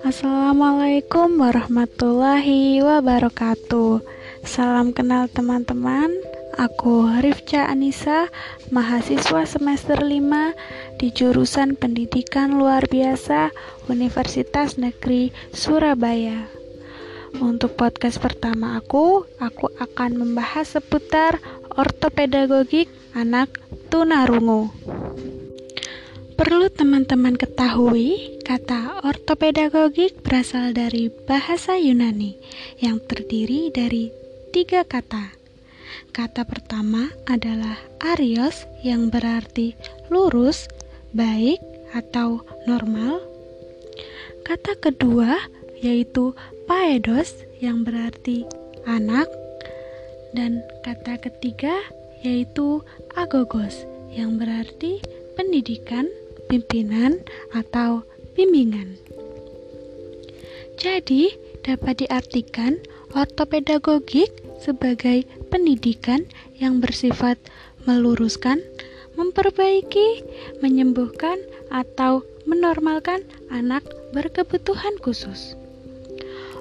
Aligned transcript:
Assalamualaikum 0.00 1.36
warahmatullahi 1.36 2.80
wabarakatuh 2.80 4.00
Salam 4.48 4.96
kenal 4.96 5.28
teman-teman 5.28 6.08
Aku 6.56 7.04
Rifca 7.20 7.68
Anissa, 7.68 8.32
mahasiswa 8.72 9.44
semester 9.44 10.00
5 10.00 10.96
di 10.96 11.12
jurusan 11.12 11.76
Pendidikan 11.76 12.56
Luar 12.56 12.88
Biasa 12.88 13.52
Universitas 13.92 14.80
Negeri 14.80 15.36
Surabaya. 15.52 16.48
Untuk 17.44 17.76
podcast 17.76 18.24
pertama 18.24 18.80
aku, 18.80 19.28
aku 19.36 19.68
akan 19.76 20.16
membahas 20.16 20.80
seputar 20.80 21.44
ortopedagogik 21.76 22.88
anak 23.14 23.52
tunarungu. 23.90 24.70
Perlu 26.38 26.72
teman-teman 26.72 27.36
ketahui, 27.36 28.40
kata 28.46 29.04
ortopedagogik 29.04 30.24
berasal 30.24 30.72
dari 30.72 31.12
bahasa 31.28 31.76
Yunani 31.76 32.38
yang 32.80 33.02
terdiri 33.02 33.68
dari 33.68 34.08
tiga 34.54 34.86
kata. 34.86 35.36
Kata 36.14 36.48
pertama 36.48 37.10
adalah 37.28 37.76
arios 38.00 38.64
yang 38.80 39.12
berarti 39.12 39.76
lurus, 40.08 40.70
baik, 41.12 41.60
atau 41.92 42.46
normal. 42.64 43.20
Kata 44.46 44.78
kedua 44.78 45.36
yaitu 45.82 46.32
paedos 46.70 47.34
yang 47.58 47.82
berarti 47.82 48.46
anak. 48.86 49.26
Dan 50.30 50.62
kata 50.86 51.18
ketiga 51.18 51.74
yaitu 52.20 52.84
agogos 53.16 53.84
yang 54.12 54.36
berarti 54.36 55.00
pendidikan 55.38 56.10
pimpinan, 56.50 57.22
atau 57.54 58.02
bimbingan. 58.34 58.98
Jadi, 60.74 61.30
dapat 61.62 62.02
diartikan 62.02 62.82
ortopedagogik 63.14 64.34
sebagai 64.58 65.22
pendidikan 65.54 66.26
yang 66.58 66.82
bersifat 66.82 67.38
meluruskan, 67.86 68.58
memperbaiki, 69.14 70.26
menyembuhkan, 70.58 71.38
atau 71.70 72.26
menormalkan 72.50 73.22
anak 73.54 73.86
berkebutuhan 74.10 74.98
khusus. 74.98 75.54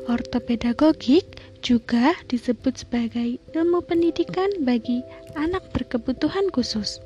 Ortopedagogik 0.06 1.26
juga 1.60 2.16
disebut 2.32 2.84
sebagai 2.84 3.38
ilmu 3.56 3.84
pendidikan 3.84 4.50
bagi 4.64 5.04
anak 5.36 5.64
berkebutuhan 5.76 6.52
khusus. 6.52 7.04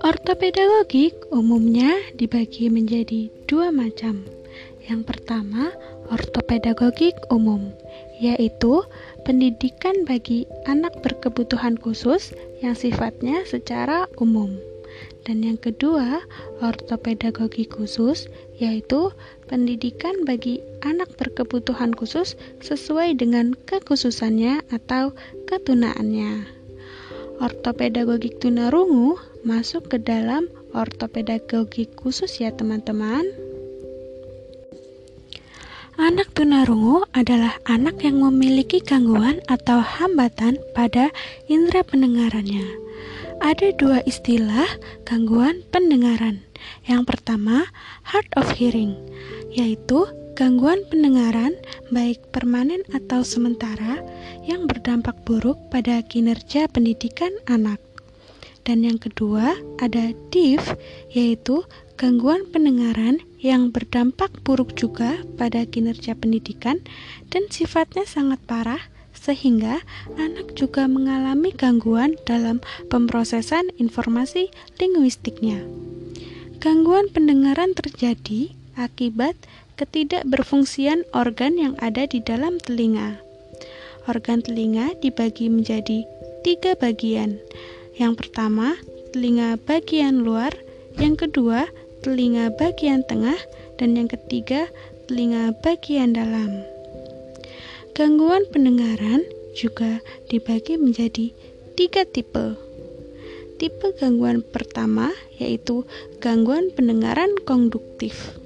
Ortopedagogik 0.00 1.12
umumnya 1.28 1.92
dibagi 2.16 2.72
menjadi 2.72 3.28
dua 3.44 3.68
macam. 3.68 4.24
Yang 4.88 5.02
pertama, 5.06 5.70
ortopedagogik 6.08 7.14
umum, 7.28 7.68
yaitu 8.16 8.80
pendidikan 9.22 10.08
bagi 10.08 10.48
anak 10.64 10.96
berkebutuhan 11.04 11.76
khusus 11.76 12.32
yang 12.64 12.72
sifatnya 12.72 13.44
secara 13.44 14.08
umum. 14.16 14.56
Dan 15.28 15.44
yang 15.44 15.60
kedua, 15.60 16.24
ortopedagogik 16.64 17.76
khusus, 17.76 18.26
yaitu 18.56 19.12
pendidikan 19.46 20.24
bagi 20.24 20.64
anak 20.80 21.12
berkebutuhan 21.20 21.92
khusus 21.92 22.36
sesuai 22.64 23.16
dengan 23.20 23.52
kekhususannya 23.68 24.64
atau 24.72 25.12
ketunaannya. 25.50 26.48
Ortopedagogik 27.40 28.36
tunarungu 28.40 29.16
masuk 29.48 29.88
ke 29.88 29.96
dalam 29.96 30.48
ortopedagogik 30.76 31.96
khusus 31.96 32.40
ya 32.40 32.52
teman-teman. 32.52 33.24
Anak 36.00 36.32
tunarungu 36.32 37.04
adalah 37.12 37.60
anak 37.68 38.00
yang 38.00 38.24
memiliki 38.24 38.80
gangguan 38.80 39.44
atau 39.52 39.84
hambatan 39.84 40.56
pada 40.72 41.12
indera 41.44 41.84
pendengarannya. 41.84 42.89
Ada 43.40 43.72
dua 43.72 44.04
istilah 44.04 44.68
gangguan 45.08 45.64
pendengaran. 45.72 46.44
Yang 46.84 47.08
pertama, 47.08 47.64
hard 48.04 48.28
of 48.36 48.44
hearing, 48.52 48.92
yaitu 49.48 50.04
gangguan 50.36 50.84
pendengaran 50.92 51.56
baik 51.88 52.20
permanen 52.36 52.84
atau 52.92 53.24
sementara 53.24 54.04
yang 54.44 54.68
berdampak 54.68 55.16
buruk 55.24 55.56
pada 55.72 56.04
kinerja 56.04 56.68
pendidikan 56.68 57.32
anak. 57.48 57.80
Dan 58.68 58.84
yang 58.84 59.00
kedua 59.00 59.56
ada 59.80 60.12
deaf, 60.28 60.76
yaitu 61.08 61.64
gangguan 61.96 62.44
pendengaran 62.52 63.24
yang 63.40 63.72
berdampak 63.72 64.28
buruk 64.44 64.76
juga 64.76 65.16
pada 65.40 65.64
kinerja 65.64 66.12
pendidikan 66.12 66.84
dan 67.32 67.48
sifatnya 67.48 68.04
sangat 68.04 68.36
parah 68.44 68.84
sehingga 69.20 69.84
anak 70.16 70.56
juga 70.56 70.88
mengalami 70.88 71.52
gangguan 71.52 72.16
dalam 72.24 72.64
pemrosesan 72.88 73.68
informasi 73.76 74.48
linguistiknya. 74.80 75.60
Gangguan 76.60 77.12
pendengaran 77.12 77.76
terjadi 77.76 78.56
akibat 78.80 79.36
ketidakberfungsian 79.76 81.04
organ 81.12 81.60
yang 81.60 81.74
ada 81.84 82.08
di 82.08 82.24
dalam 82.24 82.56
telinga. 82.60 83.20
Organ 84.08 84.40
telinga 84.40 84.96
dibagi 85.04 85.52
menjadi 85.52 86.04
tiga 86.40 86.72
bagian, 86.76 87.36
yang 88.00 88.16
pertama, 88.16 88.80
telinga 89.12 89.60
bagian 89.68 90.24
luar, 90.24 90.56
yang 90.96 91.20
kedua, 91.20 91.68
telinga 92.00 92.48
bagian 92.56 93.04
tengah, 93.04 93.36
dan 93.76 93.92
yang 93.96 94.08
ketiga, 94.08 94.68
telinga 95.04 95.52
bagian 95.60 96.16
dalam. 96.16 96.79
Gangguan 98.00 98.48
pendengaran 98.48 99.28
juga 99.52 100.00
dibagi 100.32 100.80
menjadi 100.80 101.36
tiga 101.76 102.08
tipe. 102.08 102.56
Tipe 103.60 103.92
gangguan 104.00 104.40
pertama 104.40 105.12
yaitu 105.36 105.84
gangguan 106.16 106.72
pendengaran 106.72 107.28
konduktif. 107.44 108.40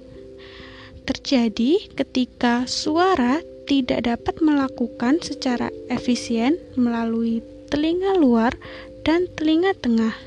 Terjadi 1.06 1.87
ketika 1.94 2.66
suara 2.66 3.47
tidak 3.70 4.10
dapat 4.10 4.43
melakukan 4.43 5.22
secara 5.22 5.70
efisien 5.87 6.59
melalui 6.75 7.38
telinga 7.70 8.19
luar 8.19 8.59
dan 9.06 9.31
telinga 9.38 9.70
tengah. 9.78 10.19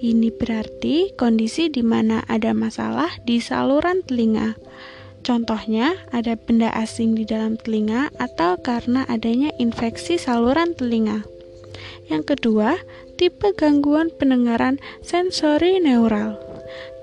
Ini 0.00 0.32
berarti 0.32 1.12
kondisi 1.20 1.68
di 1.68 1.84
mana 1.84 2.24
ada 2.24 2.56
masalah 2.56 3.20
di 3.28 3.36
saluran 3.36 4.00
telinga. 4.00 4.56
Contohnya, 5.22 5.94
ada 6.10 6.34
benda 6.34 6.74
asing 6.74 7.14
di 7.14 7.22
dalam 7.22 7.54
telinga 7.54 8.10
atau 8.18 8.58
karena 8.58 9.06
adanya 9.06 9.54
infeksi 9.62 10.18
saluran 10.18 10.74
telinga. 10.74 11.22
Yang 12.10 12.34
kedua, 12.34 12.82
tipe 13.14 13.54
gangguan 13.54 14.10
pendengaran 14.10 14.82
sensori 15.06 15.78
neural. 15.78 16.34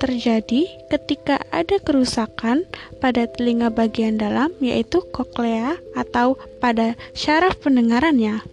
Terjadi 0.04 0.68
ketika 0.92 1.40
ada 1.52 1.80
kerusakan 1.80 2.68
pada 3.00 3.28
telinga 3.32 3.72
bagian 3.72 4.20
dalam 4.20 4.52
yaitu 4.60 5.00
koklea 5.16 5.80
atau 5.96 6.36
pada 6.60 7.00
syaraf 7.16 7.56
pendengarannya 7.64 8.44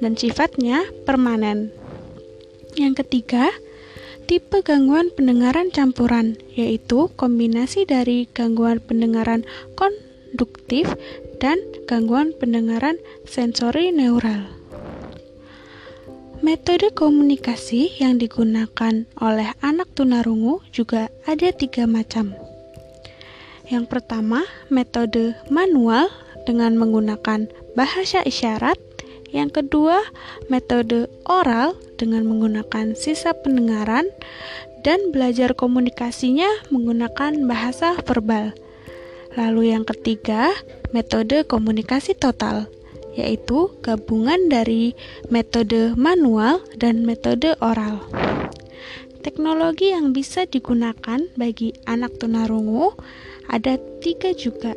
dan 0.00 0.12
sifatnya 0.16 0.84
permanen. 1.04 1.72
Yang 2.76 3.04
ketiga, 3.04 3.52
tipe 4.24 4.62
gangguan 4.62 5.10
pendengaran 5.14 5.68
campuran, 5.74 6.38
yaitu 6.54 7.10
kombinasi 7.18 7.84
dari 7.84 8.30
gangguan 8.30 8.78
pendengaran 8.78 9.42
konduktif 9.74 10.88
dan 11.42 11.58
gangguan 11.90 12.30
pendengaran 12.36 12.96
sensori 13.26 13.90
neural. 13.90 14.46
Metode 16.42 16.90
komunikasi 16.90 18.02
yang 18.02 18.18
digunakan 18.18 19.06
oleh 19.22 19.54
anak 19.62 19.94
tunarungu 19.94 20.58
juga 20.74 21.06
ada 21.22 21.54
tiga 21.54 21.86
macam. 21.86 22.34
Yang 23.70 23.86
pertama, 23.86 24.42
metode 24.66 25.38
manual 25.54 26.10
dengan 26.42 26.74
menggunakan 26.74 27.46
bahasa 27.78 28.26
isyarat 28.26 28.74
yang 29.32 29.48
kedua, 29.48 30.04
metode 30.52 31.08
oral 31.24 31.72
dengan 31.96 32.28
menggunakan 32.28 32.92
sisa 32.92 33.32
pendengaran 33.32 34.12
dan 34.84 35.08
belajar 35.08 35.56
komunikasinya 35.56 36.68
menggunakan 36.68 37.48
bahasa 37.48 37.96
verbal. 38.04 38.52
Lalu 39.32 39.72
yang 39.72 39.88
ketiga, 39.88 40.52
metode 40.92 41.48
komunikasi 41.48 42.12
total, 42.12 42.68
yaitu 43.16 43.72
gabungan 43.80 44.52
dari 44.52 44.92
metode 45.32 45.96
manual 45.96 46.60
dan 46.76 47.08
metode 47.08 47.56
oral. 47.64 48.04
Teknologi 49.22 49.94
yang 49.94 50.12
bisa 50.12 50.44
digunakan 50.44 51.24
bagi 51.38 51.72
anak 51.88 52.20
tunarungu 52.20 52.92
ada 53.48 53.78
tiga 54.02 54.34
juga. 54.36 54.74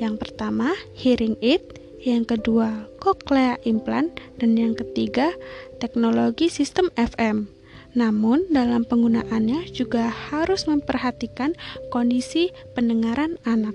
Yang 0.00 0.24
pertama, 0.24 0.72
hearing 0.96 1.36
aid, 1.44 1.79
yang 2.00 2.24
kedua 2.24 2.88
cochlea 3.00 3.56
implant, 3.64 4.12
dan 4.40 4.56
yang 4.56 4.76
ketiga 4.76 5.32
teknologi 5.80 6.52
sistem 6.52 6.92
FM. 6.96 7.48
Namun, 7.90 8.46
dalam 8.54 8.86
penggunaannya 8.86 9.66
juga 9.74 10.06
harus 10.06 10.70
memperhatikan 10.70 11.58
kondisi 11.90 12.54
pendengaran 12.78 13.34
anak. 13.42 13.74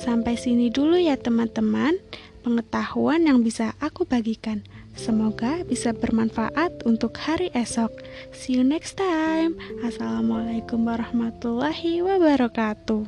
Sampai 0.00 0.40
sini 0.40 0.72
dulu 0.72 0.96
ya, 0.96 1.20
teman-teman, 1.20 2.00
pengetahuan 2.40 3.28
yang 3.28 3.44
bisa 3.44 3.76
aku 3.78 4.08
bagikan. 4.08 4.64
Semoga 4.94 5.66
bisa 5.66 5.90
bermanfaat 5.90 6.86
untuk 6.86 7.18
hari 7.18 7.50
esok. 7.52 7.90
See 8.30 8.56
you 8.56 8.64
next 8.64 8.96
time. 8.96 9.58
Assalamualaikum 9.82 10.86
warahmatullahi 10.86 12.00
wabarakatuh. 12.00 13.04